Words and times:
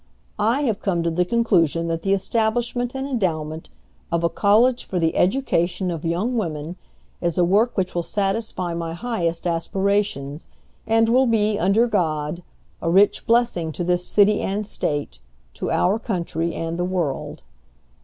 I 0.39 0.63
have 0.63 0.79
come 0.81 1.03
to 1.03 1.11
the 1.11 1.25
conclusion 1.25 1.87
that 1.89 2.01
the 2.01 2.15
establishment 2.15 2.95
and 2.95 3.07
endowment 3.07 3.69
of 4.11 4.23
a 4.23 4.29
COLLEGE 4.29 4.83
FOR 4.83 4.97
THE 4.97 5.15
EDUCATION 5.15 5.91
OF 5.91 6.03
YOUNG 6.03 6.37
WOMEN 6.37 6.75
is 7.21 7.37
a 7.37 7.43
work 7.43 7.77
which 7.77 7.93
will 7.93 8.01
satisfy 8.01 8.73
my 8.73 8.93
highest 8.95 9.45
aspirations, 9.45 10.47
and 10.87 11.07
will 11.07 11.27
be, 11.27 11.59
under 11.59 11.85
God, 11.85 12.41
a 12.81 12.89
rich 12.89 13.27
blessing 13.27 13.71
to 13.73 13.83
this 13.83 14.03
city 14.03 14.39
and 14.41 14.65
State, 14.65 15.19
to 15.53 15.69
our 15.69 15.99
country 15.99 16.55
and 16.55 16.79
the 16.79 16.83
world. 16.83 17.43